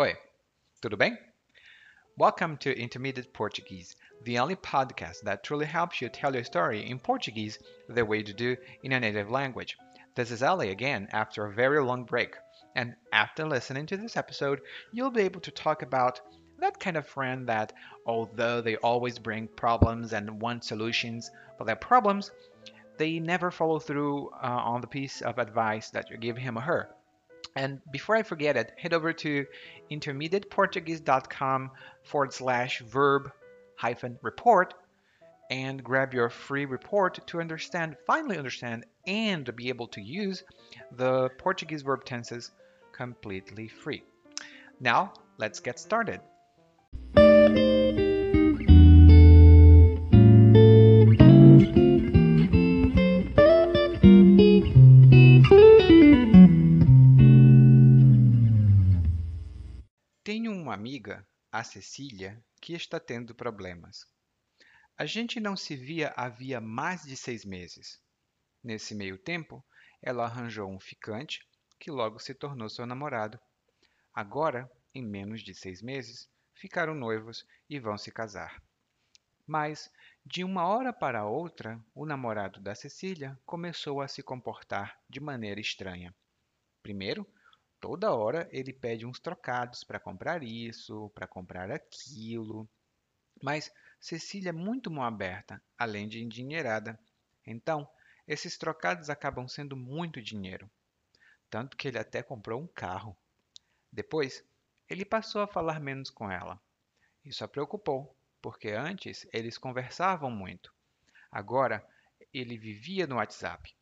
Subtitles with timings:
[0.00, 0.14] Oi,
[0.80, 1.18] tudo bem?
[2.16, 6.98] Welcome to Intermediate Portuguese, the only podcast that truly helps you tell your story in
[6.98, 9.76] Portuguese the way you do in a native language.
[10.14, 12.34] This is Ali again after a very long break,
[12.74, 16.18] and after listening to this episode, you'll be able to talk about
[16.60, 17.74] that kind of friend that,
[18.06, 22.30] although they always bring problems and want solutions for their problems,
[22.96, 26.62] they never follow through uh, on the piece of advice that you give him or
[26.62, 26.88] her.
[27.56, 29.46] And before I forget it, head over to
[29.90, 31.70] intermediateportuguese.com
[32.04, 33.32] forward slash verb
[33.76, 34.74] hyphen report
[35.50, 40.44] and grab your free report to understand, finally understand, and be able to use
[40.92, 42.52] the Portuguese verb tenses
[42.92, 44.04] completely free.
[44.78, 46.20] Now, let's get started.
[61.60, 64.06] A Cecília, que está tendo problemas.
[64.96, 68.00] A gente não se via havia mais de seis meses.
[68.64, 69.62] Nesse meio tempo,
[70.00, 71.46] ela arranjou um ficante
[71.78, 73.38] que logo se tornou seu namorado.
[74.10, 78.62] Agora, em menos de seis meses, ficaram noivos e vão se casar.
[79.46, 79.92] Mas,
[80.24, 85.60] de uma hora para outra, o namorado da Cecília começou a se comportar de maneira
[85.60, 86.14] estranha.
[86.82, 87.26] Primeiro,
[87.80, 92.68] toda hora ele pede uns trocados para comprar isso, para comprar aquilo.
[93.42, 96.98] Mas Cecília é muito mão aberta, além de endinheirada.
[97.46, 97.88] Então,
[98.28, 100.70] esses trocados acabam sendo muito dinheiro.
[101.48, 103.16] Tanto que ele até comprou um carro.
[103.92, 104.44] Depois,
[104.88, 106.60] ele passou a falar menos com ela.
[107.24, 110.72] Isso a preocupou, porque antes eles conversavam muito.
[111.30, 111.86] Agora,
[112.32, 113.74] ele vivia no WhatsApp.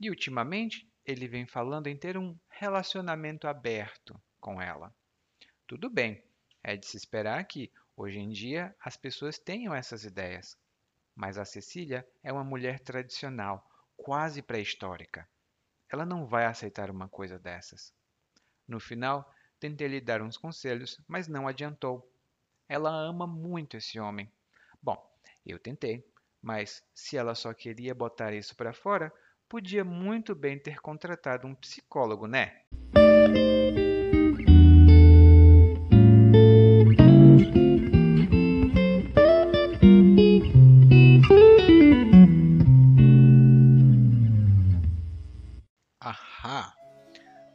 [0.00, 4.94] E ultimamente, ele vem falando em ter um relacionamento aberto com ela.
[5.66, 6.22] Tudo bem,
[6.62, 10.56] é de se esperar que, hoje em dia, as pessoas tenham essas ideias.
[11.14, 15.28] Mas a Cecília é uma mulher tradicional, quase pré-histórica.
[15.88, 17.92] Ela não vai aceitar uma coisa dessas.
[18.66, 19.28] No final,
[19.58, 22.08] tentei lhe dar uns conselhos, mas não adiantou.
[22.68, 24.32] Ela ama muito esse homem.
[24.80, 24.96] Bom,
[25.44, 26.06] eu tentei,
[26.40, 29.12] mas se ela só queria botar isso para fora,
[29.50, 32.52] podia muito bem ter contratado um psicólogo, né?
[46.00, 46.72] Ahá!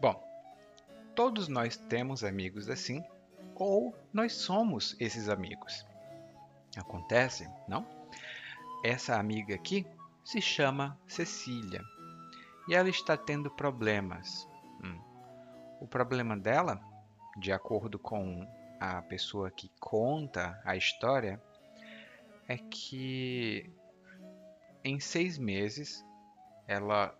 [0.00, 0.18] Bom,
[1.14, 3.04] todos nós temos amigos assim,
[3.54, 5.86] ou nós somos esses amigos.
[6.74, 7.86] Acontece, não?
[8.82, 9.86] Essa amiga aqui
[10.24, 11.82] se chama Cecília
[12.68, 14.48] e ela está tendo problemas.
[14.82, 15.00] Hum.
[15.80, 16.80] O problema dela,
[17.36, 18.46] de acordo com
[18.80, 21.42] a pessoa que conta a história,
[22.48, 23.70] é que
[24.84, 26.04] em seis meses
[26.66, 27.16] ela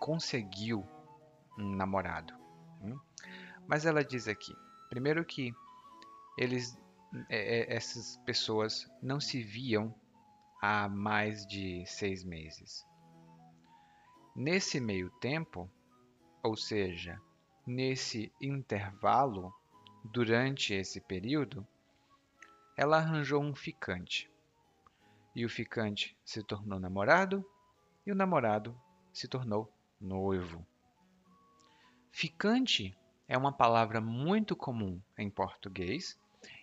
[0.00, 0.86] conseguiu
[1.58, 2.34] um namorado.
[2.82, 2.98] Hum.
[3.66, 4.54] Mas ela diz aqui,
[4.88, 5.54] primeiro que
[6.38, 6.78] eles,
[7.28, 9.94] é, é essas pessoas não se viam
[10.60, 12.86] há mais de seis meses.
[14.34, 15.70] Nesse meio tempo,
[16.42, 17.20] ou seja,
[17.66, 19.52] nesse intervalo,
[20.04, 21.66] durante esse período,
[22.76, 24.30] ela arranjou um ficante.
[25.34, 27.44] E o ficante se tornou namorado
[28.06, 28.78] e o namorado
[29.12, 30.66] se tornou noivo.
[32.12, 32.96] Ficante
[33.28, 36.18] é uma palavra muito comum em português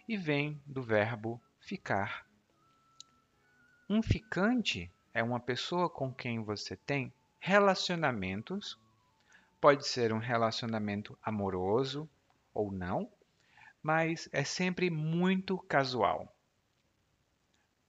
[0.08, 2.26] e vem do verbo ficar
[3.90, 8.80] um ficante é uma pessoa com quem você tem relacionamentos.
[9.60, 12.10] Pode ser um relacionamento amoroso
[12.54, 13.12] ou não,
[13.82, 16.34] mas é sempre muito casual.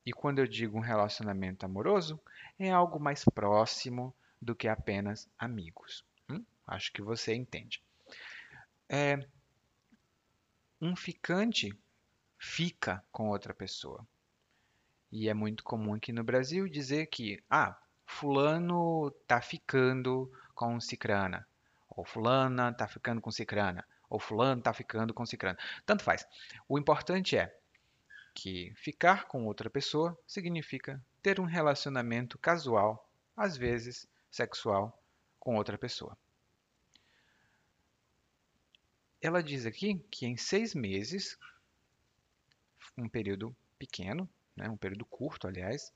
[0.05, 2.21] E quando eu digo um relacionamento amoroso,
[2.59, 6.05] é algo mais próximo do que apenas amigos.
[6.28, 6.44] Hum?
[6.66, 7.82] Acho que você entende.
[8.88, 9.26] É,
[10.81, 11.73] um ficante
[12.38, 14.06] fica com outra pessoa.
[15.14, 21.46] E é muito comum aqui no Brasil dizer que, ah, fulano tá ficando com cicrana,
[21.88, 25.56] ou fulana tá ficando com cicrana, ou fulano tá ficando com cicrana.
[25.87, 26.26] Tanto faz.
[26.69, 27.56] O importante é
[28.34, 35.00] que ficar com outra pessoa significa ter um relacionamento casual, às vezes sexual,
[35.38, 36.19] com outra pessoa.
[39.22, 41.38] Ela diz aqui que em seis meses,
[42.99, 45.93] um período pequeno, né, um período curto, aliás,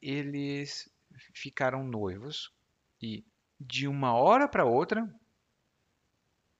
[0.00, 0.88] eles
[1.34, 2.52] ficaram noivos
[3.00, 3.24] e
[3.58, 5.08] de uma hora para outra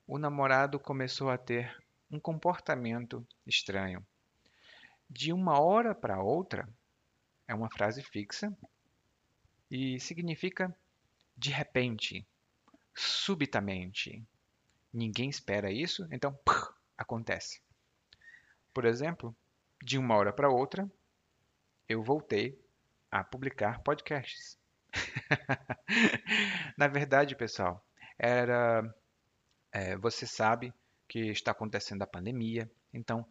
[0.07, 1.77] o namorado começou a ter
[2.11, 4.07] um comportamento estranho.
[5.11, 6.69] De uma hora para outra,
[7.47, 8.57] é uma frase fixa
[9.71, 10.75] e significa
[11.37, 12.27] de repente,
[12.95, 14.25] subitamente.
[14.93, 16.39] Ninguém espera isso, então
[16.97, 17.61] acontece.
[18.73, 19.37] Por exemplo,
[19.83, 20.91] de uma hora para outra,
[21.89, 22.59] eu voltei
[23.11, 24.59] a publicar podcasts.
[26.77, 27.85] Na verdade, pessoal,
[28.19, 28.95] era.
[29.73, 30.73] É, você sabe
[31.09, 33.27] que está acontecendo a pandemia, então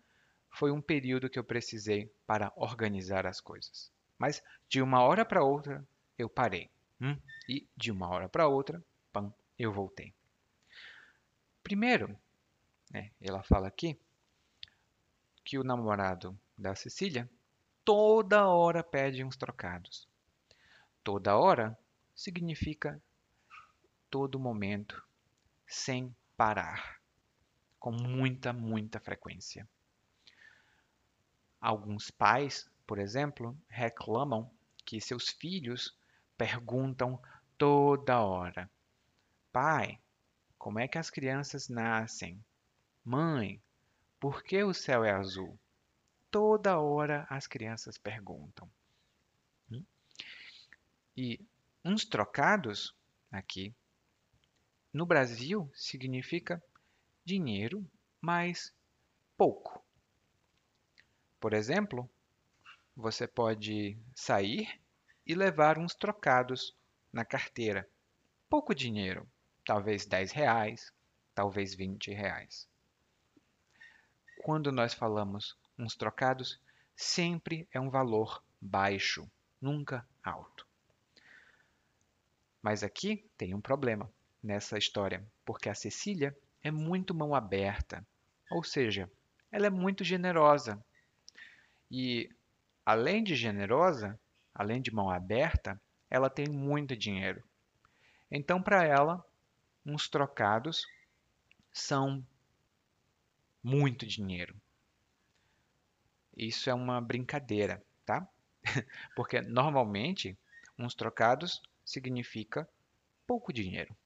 [0.50, 3.92] foi um período que eu precisei para organizar as coisas.
[4.18, 5.86] Mas de uma hora para outra
[6.18, 6.70] eu parei.
[7.02, 7.18] Hum?
[7.50, 8.82] E de uma hora para outra,
[9.12, 10.14] pam, eu voltei.
[11.62, 12.18] Primeiro,
[12.92, 14.00] né, ela fala aqui
[15.46, 17.30] que o namorado da Cecília
[17.86, 20.10] toda hora pede uns trocados.
[21.04, 21.78] Toda hora
[22.16, 23.00] significa
[24.10, 25.06] todo momento,
[25.68, 27.00] sem parar,
[27.80, 29.70] com muita, muita frequência.
[31.62, 34.52] Alguns pais, por exemplo, reclamam
[34.84, 35.96] que seus filhos
[36.36, 37.22] perguntam
[37.56, 38.70] toda hora:
[39.52, 40.00] Pai,
[40.58, 42.44] como é que as crianças nascem?
[43.04, 43.62] Mãe,
[44.20, 45.58] por que o céu é azul?
[46.32, 48.70] Toda hora as crianças perguntam.
[49.72, 49.84] Hum?
[51.16, 51.40] E
[51.84, 52.96] uns trocados
[53.32, 53.74] aqui
[54.94, 56.64] no Brasil significa
[57.24, 57.86] dinheiro
[58.22, 58.74] mais
[59.38, 59.84] pouco.
[61.40, 62.10] Por exemplo,
[62.96, 64.82] você pode sair
[65.26, 66.76] e levar uns trocados
[67.12, 67.88] na carteira.
[68.50, 69.28] Pouco dinheiro,
[69.66, 70.94] talvez 10 reais,
[71.34, 72.68] talvez 20 reais.
[74.44, 76.60] Quando nós falamos uns trocados,
[76.96, 79.30] sempre é um valor baixo,
[79.62, 80.66] nunca alto.
[82.62, 84.10] Mas aqui tem um problema
[84.42, 88.06] nessa história, porque a Cecília é muito mão aberta,
[88.50, 89.10] ou seja,
[89.52, 90.84] ela é muito generosa.
[91.90, 92.30] E
[92.86, 94.20] além de generosa,
[94.54, 95.80] além de mão aberta,
[96.10, 97.44] ela tem muito dinheiro.
[98.32, 99.24] Então, para ela,
[99.86, 100.88] uns trocados
[101.72, 102.26] são
[103.66, 104.56] muito dinheiro.
[106.38, 108.30] Isso é uma brincadeira, tá?
[109.16, 110.38] Porque normalmente
[110.78, 112.70] uns trocados significa
[113.26, 113.98] pouco dinheiro.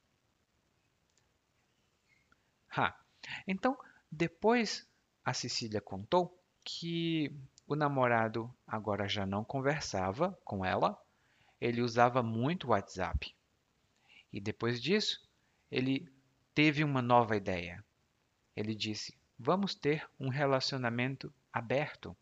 [2.72, 2.98] Ha.
[3.46, 3.78] Então,
[4.10, 4.88] depois
[5.26, 7.36] a Cecília contou que
[7.68, 10.98] o namorado agora já não conversava com ela,
[11.60, 13.36] ele usava muito o WhatsApp.
[14.32, 15.28] E depois disso,
[15.70, 16.08] ele
[16.56, 17.84] teve uma nova ideia.
[18.56, 22.16] Ele disse: Vamos ter um relacionamento aberto,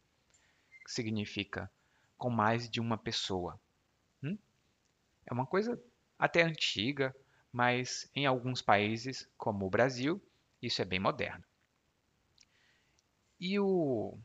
[0.86, 1.70] que significa
[2.18, 3.60] com mais de uma pessoa.
[4.24, 4.38] Hum?
[5.26, 5.82] É uma coisa
[6.18, 7.16] até antiga,
[7.52, 10.22] mas em alguns países, como o Brasil,
[10.62, 11.44] isso é bem moderno.
[13.40, 14.18] E o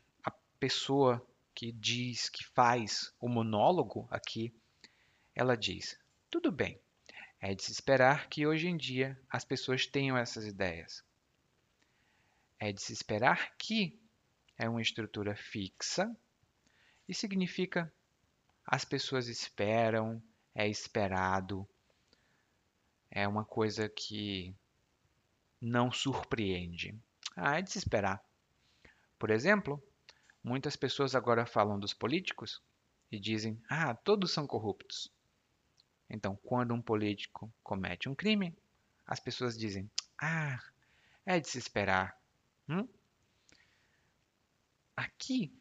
[0.63, 1.21] pessoa
[1.53, 4.55] que diz, que faz o monólogo aqui,
[5.35, 5.99] ela diz:
[6.31, 6.79] tudo bem,
[7.41, 11.05] é de se esperar que hoje em dia as pessoas tenham essas ideias.
[12.63, 13.99] É de se esperar que
[14.57, 16.15] é uma estrutura fixa
[17.09, 17.93] e significa
[18.65, 20.23] as pessoas esperam,
[20.55, 21.69] é esperado,
[23.11, 24.55] é uma coisa que
[25.61, 26.97] não surpreende.
[27.35, 28.23] Ah, é de se esperar.
[29.19, 29.83] Por exemplo,
[30.43, 32.61] Muitas pessoas agora falam dos políticos
[33.13, 35.09] e dizem: ah, todos são corruptos.
[36.11, 38.57] Então, quando um político comete um crime,
[39.07, 39.89] as pessoas dizem:
[40.21, 40.59] ah,
[41.25, 42.21] é de se esperar.
[42.69, 42.89] Hum?
[44.97, 45.53] Aqui,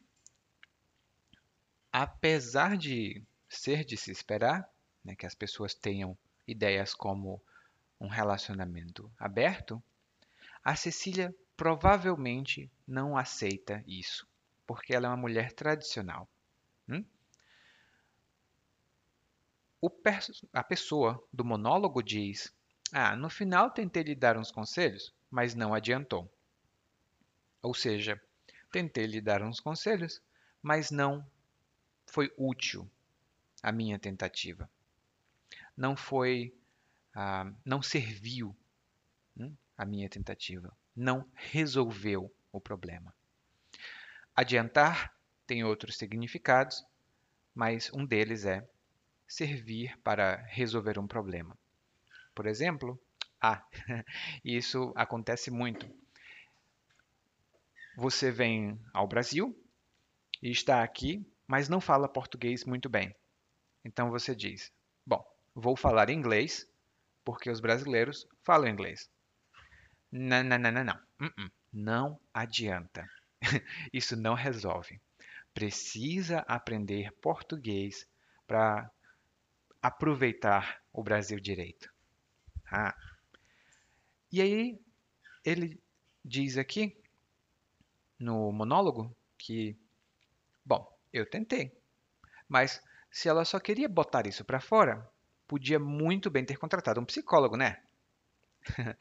[1.92, 4.68] apesar de ser de se esperar,
[5.04, 6.16] né, que as pessoas tenham
[6.46, 7.42] ideias como
[8.00, 9.82] um relacionamento aberto,
[10.62, 14.26] a Cecília provavelmente não aceita isso
[14.72, 16.26] porque ela é uma mulher tradicional.
[16.88, 17.04] Hum?
[20.52, 22.50] a pessoa do monólogo diz:
[22.92, 26.32] Ah, no final tentei lhe dar uns conselhos, mas não adiantou.
[27.62, 28.20] Ou seja,
[28.70, 30.20] tentei lhe dar uns conselhos,
[30.60, 31.24] mas não
[32.06, 32.90] foi útil
[33.62, 34.68] a minha tentativa.
[35.76, 36.54] Não foi,
[37.14, 38.56] ah, não serviu
[39.36, 40.76] hum, a minha tentativa.
[40.94, 43.14] Não resolveu o problema.
[44.34, 45.14] Adiantar
[45.46, 46.84] tem outros significados,
[47.54, 48.68] mas um deles é
[49.28, 51.56] servir para resolver um problema.
[52.34, 53.00] Por exemplo,
[53.40, 53.64] ah,
[54.44, 56.01] isso acontece muito.
[57.96, 59.54] Você vem ao Brasil
[60.42, 63.14] e está aqui, mas não fala português muito bem.
[63.84, 64.72] Então você diz:
[65.06, 66.66] Bom, vou falar inglês
[67.24, 69.10] porque os brasileiros falam inglês.
[70.10, 71.00] Não, não, não, não, não.
[71.20, 71.50] Uh-uh.
[71.72, 73.08] Não adianta.
[73.92, 75.00] Isso não resolve.
[75.54, 78.06] Precisa aprender português
[78.46, 78.90] para
[79.80, 81.92] aproveitar o Brasil direito.
[82.70, 82.94] Ah.
[84.30, 84.80] E aí
[85.44, 85.80] ele
[86.24, 87.01] diz aqui
[88.22, 89.76] no monólogo que,
[90.64, 91.76] bom, eu tentei,
[92.48, 95.06] mas se ela só queria botar isso para fora,
[95.46, 97.82] podia muito bem ter contratado um psicólogo, né?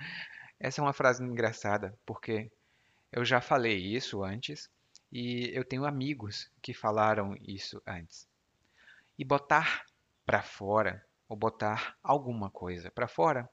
[0.60, 2.52] Essa é uma frase engraçada, porque
[3.12, 4.70] eu já falei isso antes
[5.12, 8.28] e eu tenho amigos que falaram isso antes.
[9.18, 9.86] E botar
[10.26, 13.50] para fora, ou botar alguma coisa para fora,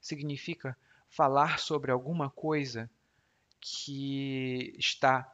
[0.00, 0.76] significa
[1.08, 2.90] falar sobre alguma coisa
[3.60, 5.30] que está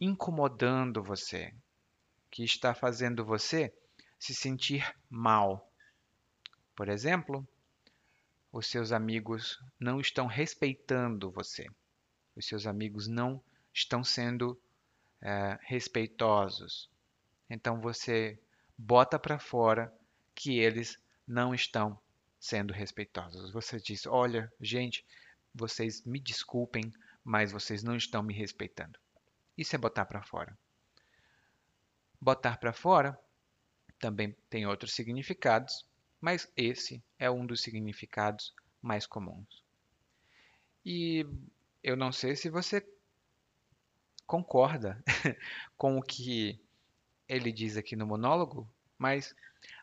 [0.00, 1.54] incomodando você,
[2.30, 3.72] que está fazendo você
[4.18, 5.70] se sentir mal.
[6.74, 7.46] Por exemplo,
[8.52, 11.66] os seus amigos não estão respeitando você,
[12.36, 14.60] os seus amigos não estão sendo
[15.20, 16.88] é, respeitosos.
[17.48, 18.38] Então você
[18.76, 19.92] bota para fora
[20.34, 21.98] que eles não estão
[22.38, 23.52] sendo respeitosos.
[23.52, 25.04] Você diz: Olha, gente,
[25.54, 26.92] vocês me desculpem,
[27.24, 28.98] mas vocês não estão me respeitando.
[29.56, 30.56] Isso é botar para fora.
[32.20, 33.18] Botar para fora
[33.98, 35.86] também tem outros significados,
[36.20, 39.62] mas esse é um dos significados mais comuns.
[40.84, 41.26] E
[41.82, 42.86] eu não sei se você
[44.26, 45.02] concorda
[45.76, 46.58] com o que
[47.28, 49.34] ele diz aqui no monólogo, mas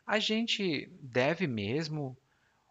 [0.06, 2.16] a gente deve mesmo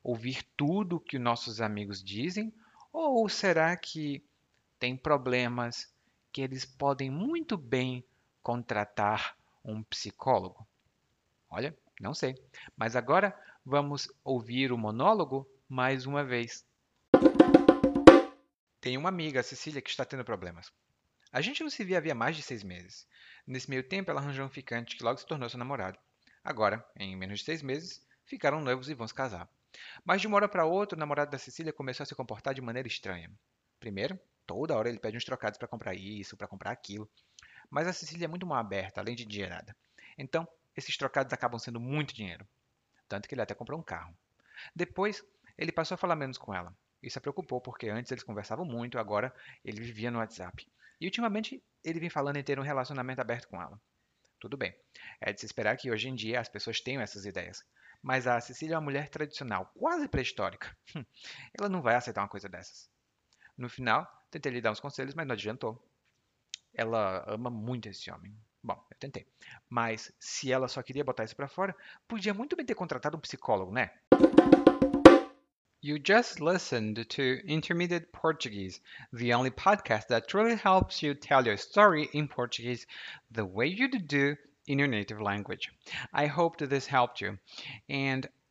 [0.04, 2.54] ouvir tudo que nossos amigos dizem?
[2.92, 4.24] Ou será que
[4.80, 5.94] tem problemas
[6.32, 8.06] que eles podem muito bem
[8.42, 10.68] contratar um psicólogo?
[11.50, 12.36] Olha, não sei.
[12.76, 16.66] Mas agora vamos ouvir o monólogo mais uma vez.
[18.80, 20.72] Tem uma amiga, a Cecília, que está tendo problemas.
[21.32, 23.08] A gente não se via havia mais de seis meses.
[23.46, 25.98] Nesse meio tempo, ela arranjou um ficante que logo se tornou seu namorado.
[26.44, 29.50] Agora, em menos de seis meses, ficaram noivos e vão se casar.
[30.06, 32.62] Mas de uma hora para outra, o namorado da Cecília começou a se comportar de
[32.62, 33.30] maneira estranha.
[33.80, 37.08] Primeiro, toda hora ele pede uns trocados para comprar isso, para comprar aquilo.
[37.70, 39.76] Mas a Cecília é muito mal aberta, além de dinheirada.
[40.18, 42.48] Então, esses trocados acabam sendo muito dinheiro.
[43.08, 44.16] Tanto que ele até comprou um carro.
[44.76, 45.24] Depois,
[45.58, 46.74] ele passou a falar menos com ela.
[47.04, 50.68] Isso a preocupou, porque antes eles conversavam muito, agora ele vivia no WhatsApp.
[51.00, 53.80] E ultimamente ele vem falando em ter um relacionamento aberto com ela.
[54.40, 54.76] Tudo bem.
[55.22, 57.64] É de se esperar que hoje em dia as pessoas tenham essas ideias.
[58.02, 60.76] Mas a Cecília é uma mulher tradicional, quase pré-histórica.
[61.58, 62.90] Ela não vai aceitar uma coisa dessas.
[63.58, 65.82] No final, tentei lhe dar uns conselhos, mas não adiantou.
[66.74, 68.36] Ela ama muito esse homem.
[68.64, 69.26] Bom, eu tentei.
[69.70, 71.76] Mas se ela só queria botar isso para fora,
[72.08, 73.92] podia muito bem ter contratado um psicólogo, né?
[75.80, 78.82] You just listened to Intermediate Portuguese,
[79.14, 82.86] the only podcast that truly helps you tell your story in Portuguese
[83.32, 84.36] the way you do
[84.68, 85.72] in your native language.
[86.12, 87.38] I hope that this helped you.
[87.88, 88.28] And